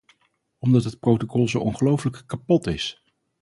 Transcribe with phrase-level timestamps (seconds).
[0.59, 3.03] Omdat het protocol zo ongelofelijk kapot is.